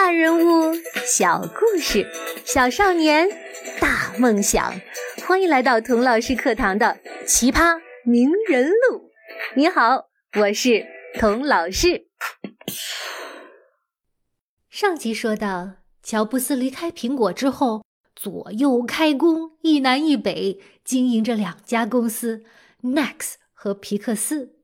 [0.00, 2.08] 大人物，小故事，
[2.44, 3.28] 小少年，
[3.80, 4.72] 大梦想。
[5.26, 8.98] 欢迎来到童老师课堂的《奇葩名人录》。
[9.56, 10.08] 你好，
[10.38, 10.86] 我是
[11.18, 12.06] 童老师。
[14.70, 17.84] 上集说到，乔布斯离开苹果之后，
[18.14, 22.44] 左右开弓，一南一北，经营着两家公司
[22.82, 24.54] ，Next 和皮克斯。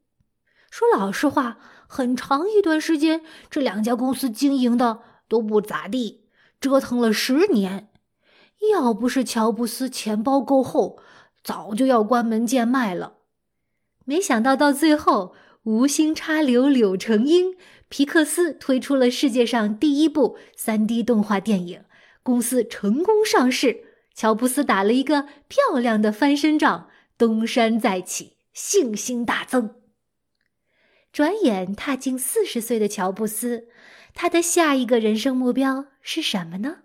[0.71, 1.59] 说老实话，
[1.89, 5.01] 很长一段时间，这两家公司经营的
[5.35, 6.21] 都不咋地，
[6.61, 7.89] 折腾了十年。
[8.71, 11.01] 要不是乔布斯钱包够厚，
[11.43, 13.15] 早就要关门贱卖了。
[14.05, 15.35] 没想到到最后，
[15.65, 17.57] 无心插柳柳成荫，
[17.89, 21.83] 皮克斯推出了世界上第一部 3D 动画电影，
[22.23, 23.83] 公司成功上市，
[24.15, 26.89] 乔布斯打了一个漂亮的翻身仗，
[27.19, 29.75] 东山再起，信心大增。
[31.13, 33.69] 转眼踏进四十岁的乔布斯，
[34.15, 36.85] 他的下一个人生目标是什么呢？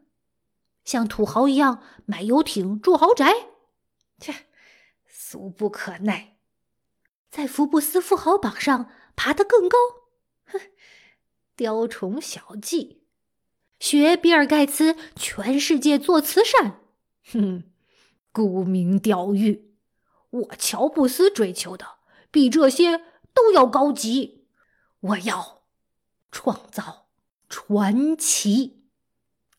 [0.84, 3.34] 像土豪一样买游艇住豪宅？
[4.20, 4.34] 切，
[5.08, 6.38] 俗不可耐！
[7.30, 9.78] 在福布斯富豪榜上爬得更高？
[10.46, 10.60] 哼，
[11.56, 13.04] 雕虫小技！
[13.80, 16.82] 学比尔盖茨全世界做慈善？
[17.32, 17.64] 哼，
[18.32, 19.76] 沽名钓誉！
[20.32, 22.00] 我乔布斯追求的
[22.30, 23.06] 比这些。
[23.32, 24.48] 都要高级，
[25.00, 25.64] 我要
[26.32, 27.09] 创造
[27.70, 28.82] 传奇，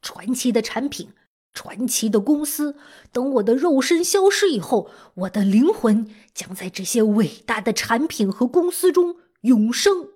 [0.03, 1.11] 传奇的产品，
[1.53, 2.75] 传奇的公司。
[3.13, 10.09] 等我的肉身消失以后，我的灵魂将在这些伟大的产品和公司中永生。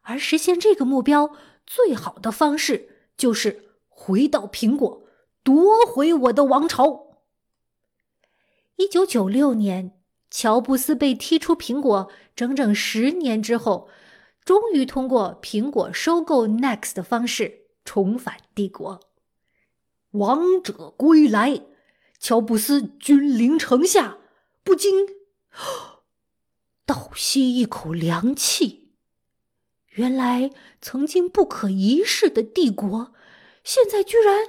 [0.00, 5.02] 而实现这个目标最好的方式，就是回到苹果，
[5.42, 7.18] 夺回我的王朝。
[8.76, 9.98] 一九九六年。
[10.34, 13.90] 乔布斯被踢出苹果整整十年之后，
[14.44, 19.00] 终于通过苹果收购 Next 的方式重返帝国。
[20.12, 21.62] 王者归来，
[22.18, 24.18] 乔布斯君临城下，
[24.62, 25.06] 不禁
[26.84, 28.90] 倒吸一口凉气。
[29.90, 30.50] 原来
[30.80, 33.12] 曾经不可一世的帝国，
[33.62, 34.46] 现在居然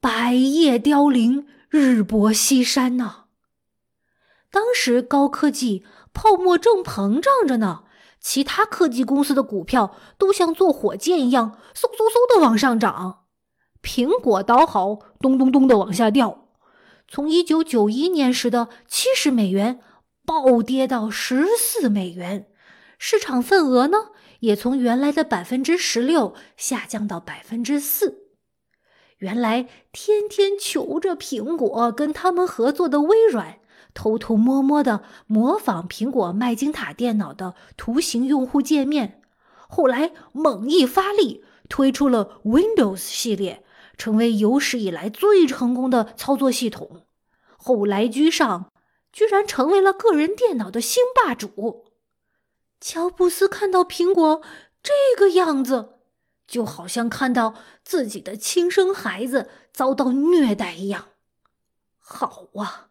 [0.00, 3.24] 百叶凋零，日薄西山呐！
[4.50, 7.83] 当时高科技泡沫正膨胀着呢，
[8.24, 13.26] 其他科技公司的股票都像坐火箭一样嗖嗖嗖的往上涨，
[13.82, 16.48] 苹果倒好，咚咚咚的往下掉，
[17.06, 19.80] 从一九九一年时的七十美元
[20.24, 22.48] 暴跌到十四美元，
[22.98, 23.98] 市场份额呢
[24.40, 28.22] 也从原来的百分之十六下降到百分之四。
[29.18, 33.58] 原来天天求着苹果跟他们合作的微软。
[33.94, 39.22] 偷偷摸摸的模仿苹果麦金塔电脑的图形用户界面，
[39.68, 43.64] 后来猛一发力，推出了 Windows 系列，
[43.96, 47.06] 成为有史以来最成功的操作系统。
[47.56, 48.70] 后来居上，
[49.12, 51.86] 居然成为了个人电脑的新霸主。
[52.80, 54.42] 乔布斯看到苹果
[54.82, 55.94] 这个样子，
[56.46, 61.06] 就好像看到自己的亲生孩子遭到虐待一样。
[61.98, 62.88] 好啊！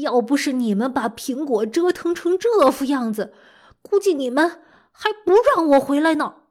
[0.00, 3.34] 要不是你们把苹果折腾成这副样子，
[3.82, 6.42] 估计你们还不让我回来呢。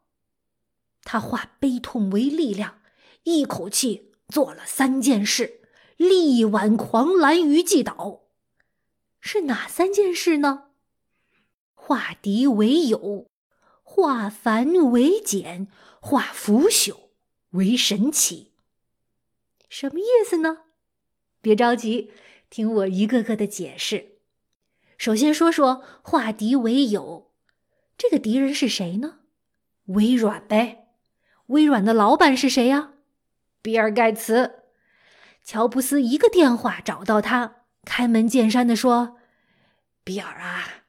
[1.03, 2.79] 他化悲痛为力量，
[3.23, 5.61] 一口气做了三件事，
[5.97, 8.23] 力挽狂澜于既倒。
[9.19, 10.65] 是哪三件事呢？
[11.73, 13.27] 化敌为友，
[13.83, 15.67] 化繁为简，
[15.99, 17.09] 化腐朽
[17.51, 18.53] 为神奇。
[19.67, 20.59] 什么意思呢？
[21.41, 22.11] 别着急。
[22.49, 24.13] 听我一个个的解释。
[24.97, 27.31] 首先说说化敌为友，
[27.97, 29.19] 这个敌人是谁呢？
[29.85, 30.87] 微软呗。
[31.47, 32.93] 微软的老板是谁呀？
[33.61, 34.63] 比尔盖茨。
[35.43, 39.17] 乔布斯一个电话找到他，开门见山的说
[40.03, 40.83] ：“比尔啊，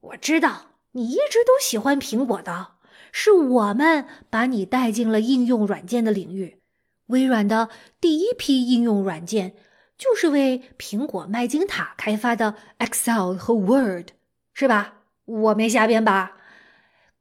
[0.00, 2.72] 我知道你一直都喜欢苹果的，
[3.12, 6.60] 是我们把你带进了应用软件的领域。
[7.06, 7.68] 微软的
[8.00, 9.56] 第一批应用软件。”
[9.98, 14.08] 就是为苹果麦金塔开发的 Excel 和 Word，
[14.52, 14.94] 是吧？
[15.24, 16.38] 我没瞎编吧？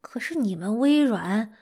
[0.01, 1.53] 可是你们微软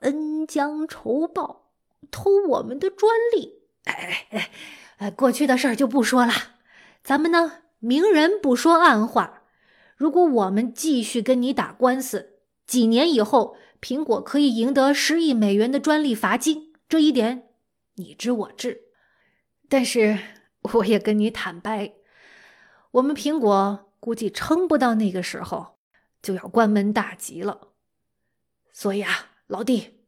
[0.00, 1.70] 恩将仇报，
[2.10, 3.62] 偷我们的专利。
[3.84, 4.50] 哎哎
[4.98, 6.32] 哎，过去的事儿就不说了。
[7.02, 9.44] 咱们呢，明人不说暗话。
[9.96, 12.34] 如果我们继续跟你打官司，
[12.66, 16.74] 几年以后，苹果可以赢得十亿美元的专利罚金。
[16.86, 17.48] 这一点
[17.94, 18.82] 你知我知。
[19.70, 20.18] 但是。
[20.74, 21.94] 我也跟你坦白，
[22.92, 25.78] 我们苹果估计撑不到那个时候，
[26.22, 27.68] 就要关门大吉了。
[28.72, 30.00] 所以啊，老弟，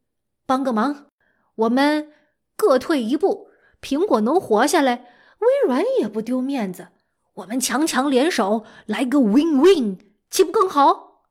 [0.45, 1.07] 帮个忙，
[1.55, 2.11] 我们
[2.55, 3.49] 各退一步，
[3.81, 5.07] 苹果能活下来，
[5.39, 6.89] 微软也不丢面子。
[7.35, 9.97] 我们强强联手，来个 win-win，
[10.29, 11.23] 岂不更好？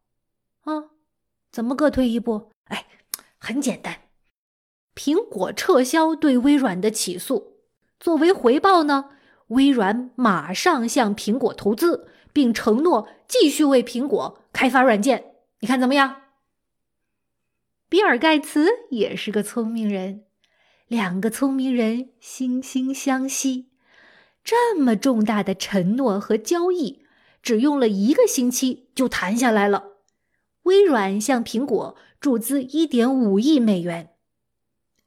[0.65, 0.91] 啊，
[1.53, 2.51] 怎么各退一步？
[2.65, 2.87] 哎，
[3.39, 4.03] 很简单，
[4.95, 7.59] 苹果撤销对微软的起诉，
[8.01, 9.11] 作为回报呢，
[9.49, 15.33] 微软马上向苹果投资，并承诺继续为苹果开发软件。
[15.61, 16.23] 你看怎么样？
[17.89, 20.25] 比尔盖茨也是个聪明人，
[20.87, 23.71] 两个聪明人惺惺相惜。
[24.45, 27.03] 这么重大的承诺和交易，
[27.43, 29.97] 只用了一个星期就谈下来了。
[30.65, 34.11] 微软向苹果注资一点五亿美元。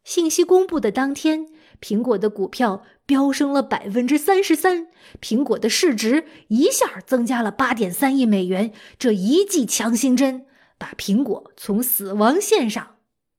[0.04, 1.48] 信息公布的当天，
[1.82, 4.88] 苹果的股票飙升了百分之三十三，
[5.20, 8.72] 苹果的市值一下增加了八点三亿美元。
[8.98, 10.46] 这一剂强心针。
[10.78, 12.96] 把苹果从死亡线上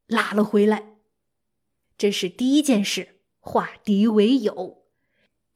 [0.07, 0.93] 拉了回来，
[1.99, 4.85] 这是第一件事，化敌为友。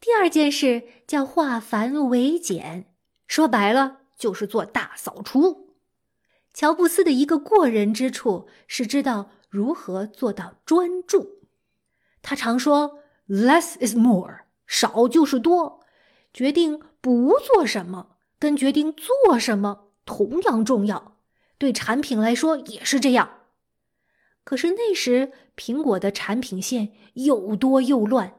[0.01, 2.93] 第二件事叫化繁为简，
[3.29, 5.77] 说白了就是做大扫除。
[6.53, 11.36] 乔布斯的一个过人之处是知道如何做到专注。
[12.29, 15.79] 他常说 “less is more”，少就是多。
[16.35, 21.19] 决定不做什么，跟决定做什么同样重要。
[21.57, 23.31] 对产品来说也是这样，
[24.43, 28.35] 可是那时苹果的产品线又多又乱，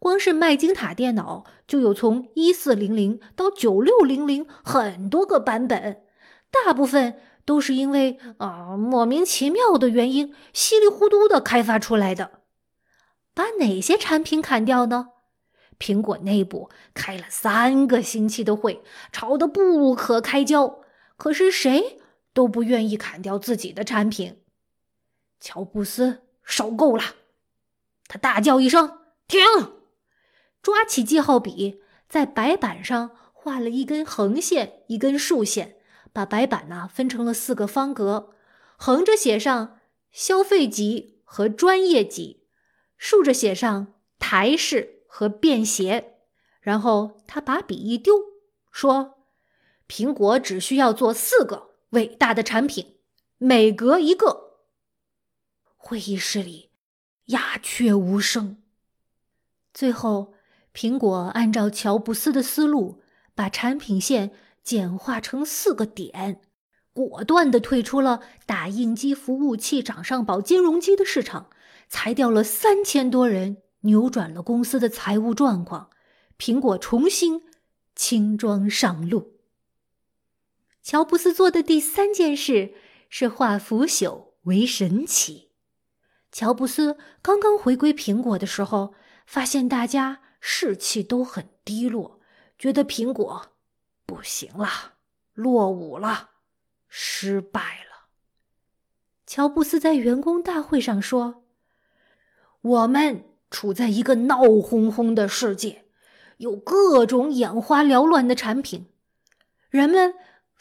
[0.00, 6.02] 光是麦金塔电脑就有从一四零零到九六零零很多个版本，
[6.50, 12.39] 大部分都是因为啊莫名其妙的原因稀里糊涂的开发出来的。
[13.40, 15.12] 把哪些产品砍掉呢？
[15.78, 20.80] 苹果内部开了三个星期的会，吵得不可开交，
[21.16, 21.98] 可是谁？
[22.34, 24.42] 都不愿意砍掉自己的产品，
[25.40, 27.02] 乔布斯受够了，
[28.08, 29.40] 他大叫一声：“停！”
[30.60, 35.76] 抓起记号笔，在白板上画了一根横线，一根竖线，
[36.12, 38.34] 把白板呢分成了四个方格，
[38.76, 39.80] 横着写上
[40.12, 42.39] “消费级”和“专业级”，
[43.00, 46.18] 竖着写上“台式”和“便携”。
[46.60, 48.14] 然后他把笔一丢，
[48.70, 49.24] 说
[49.88, 52.98] ：“苹果只需要做四个。”伟大的产品，
[53.38, 54.60] 每隔一个。
[55.76, 56.70] 会议室里
[57.26, 58.62] 鸦雀无声。
[59.72, 60.34] 最后，
[60.74, 63.02] 苹果按照乔布斯的思路，
[63.34, 64.30] 把产品线
[64.62, 66.42] 简化成四个点，
[66.92, 71.50] 果断的退出了打印机、服务器、掌上宝、金融机的市场，
[71.90, 75.90] 裁掉了三千多人，扭转了公司的财务状况。
[76.38, 77.42] 苹果重新
[77.94, 79.40] 轻装上路。
[80.82, 82.72] 乔布斯做的第三件事
[83.10, 85.50] 是化腐朽为神奇。
[86.32, 88.94] 乔布斯刚刚回归苹果的时候，
[89.26, 92.20] 发现大家士气都很低落，
[92.56, 93.52] 觉得苹果
[94.06, 94.94] 不行了，
[95.34, 96.30] 落伍了，
[96.88, 98.06] 失败了。
[99.26, 101.44] 乔布斯在员工大会上说
[102.62, 105.84] ：“我们处在一个闹哄哄的世界，
[106.38, 108.86] 有各种眼花缭乱的产品，
[109.70, 110.14] 人们。”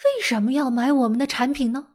[0.06, 1.88] 为什么要买我们的产品呢？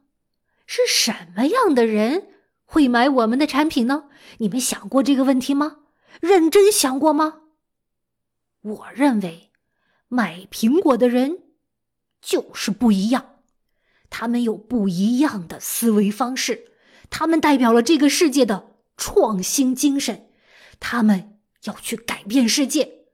[0.67, 2.27] 是什么样的人
[2.63, 4.03] 会买我们的产品呢？
[4.37, 5.77] 你们想过这个问题吗？
[6.21, 7.41] 认真想过吗？
[8.61, 9.49] 我认为，
[10.07, 11.39] 买苹果的人
[12.21, 13.37] 就是不一样，
[14.11, 16.73] 他们有不一样的思维方式，
[17.09, 20.29] 他们代表了这个世界的创新精神，
[20.79, 23.05] 他们要去改变世界。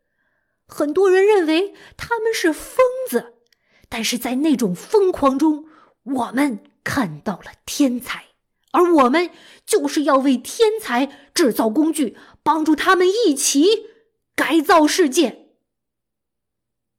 [0.67, 3.33] 很多人认为他们是疯子。
[3.89, 5.65] 但是在那种疯狂中，
[6.03, 8.27] 我们看到了天才，
[8.71, 9.29] 而我们
[9.65, 13.87] 就是要为天才制造工具，帮助他们一起
[14.33, 15.40] 改造世界。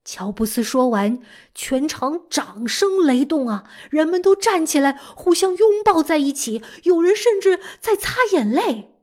[0.04, 1.21] 乔布斯说完，
[1.54, 3.71] 全场掌声雷动啊！
[3.90, 8.97] 人们都站起来，互相拥抱在一起，有人甚至在擦眼泪。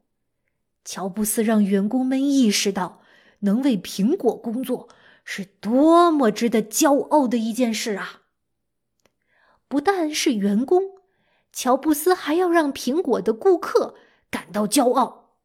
[0.84, 3.02] 乔布斯让员工们意识到，
[3.40, 4.90] 能为苹果工作。
[5.32, 8.22] 是多么值得骄傲的一件事啊！
[9.68, 10.82] 不但是员工，
[11.54, 13.94] 乔布斯还要让苹果的顾客
[14.32, 15.36] 感到骄傲。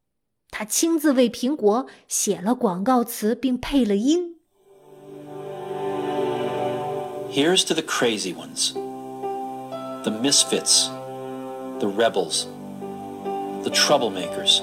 [0.50, 4.33] 他亲自为苹果写了广告词，并配了音。
[7.33, 8.73] Here's to the crazy ones,
[10.03, 10.89] the misfits,
[11.79, 12.47] the rebels,
[13.63, 14.61] the troublemakers,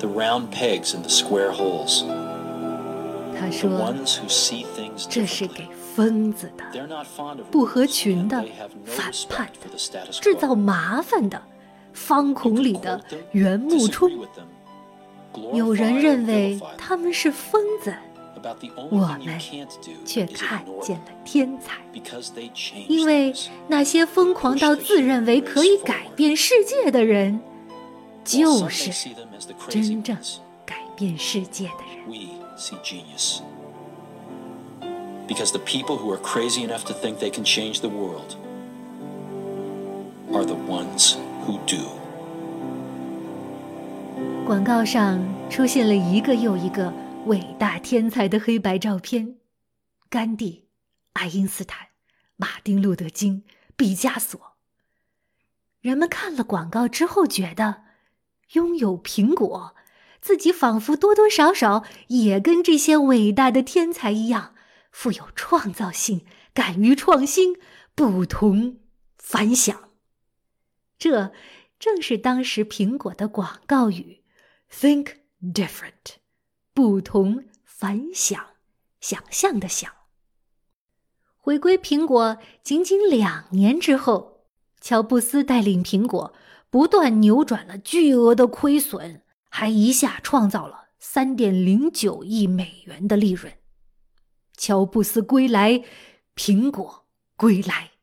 [0.00, 2.04] the round pegs in the square holes.
[3.38, 6.64] 他说：“这是给疯子的，
[7.50, 8.44] 不合群的，
[8.84, 9.68] 反叛的，
[10.20, 11.40] 制造麻烦的，
[11.92, 13.00] 方孔里的
[13.32, 14.10] 原木冲。
[15.52, 17.94] 有人认为他们是疯子，
[18.89, 19.19] 我们
[20.05, 21.77] 却看见了天才，
[22.87, 23.33] 因为
[23.67, 27.39] 那些疯狂到自认为可以改变世界的人，
[28.23, 28.91] 就是
[29.69, 30.15] 真正
[30.65, 32.05] 改变世界的人。
[35.27, 38.37] Because the people who are crazy enough to think they can change the world
[40.31, 41.77] are the ones who do.
[44.45, 46.93] 广告上出现了一个又一个
[47.27, 49.37] 伟大天才的黑白照片：
[50.09, 50.69] 甘地、
[51.11, 51.89] 爱因斯坦、
[52.37, 53.43] 马丁·路德·金、
[53.75, 54.55] 毕加索。
[55.81, 57.83] 人们看了广告之后，觉得
[58.53, 59.75] 拥有苹果，
[60.21, 64.55] 自己仿佛多多少少也跟这些伟大的天才一样，
[64.89, 67.57] 富有创造性，敢于创新，
[67.93, 68.79] 不同
[69.17, 69.89] 凡响。
[70.97, 71.33] 这
[71.77, 74.23] 正是当时苹果的广告语。
[74.71, 76.15] Think different，
[76.77, 78.39] 不同凡响，
[79.01, 79.91] 想象的想。
[81.35, 84.43] 回归苹果仅仅两年之后，
[84.79, 86.35] 乔布斯带领苹果
[86.69, 93.51] 不断扭转了巨额的亏损，还一下创造了三点零九亿美元的利润。
[94.55, 95.83] 乔布斯归来，
[96.35, 97.93] 苹果归来。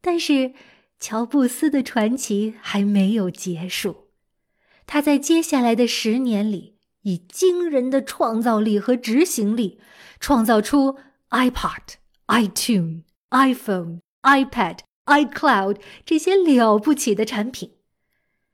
[0.00, 0.54] 但是，
[0.98, 4.08] 乔布斯的传奇还没有结束。
[4.86, 6.73] 他在接下来的十年里，
[7.04, 9.80] 以惊人的创造力和执行力，
[10.20, 10.98] 创造出
[11.30, 11.94] iPod、
[12.26, 17.76] iTunes、iPhone、iPad、iCloud 这些了不起的产品。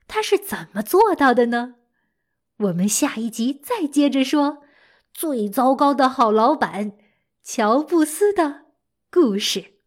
[0.07, 1.75] 他是怎么做到的呢？
[2.57, 4.59] 我们下一集再接着说
[5.13, 6.91] 最糟糕的好老板
[7.43, 8.65] 乔布斯的
[9.09, 9.80] 故事。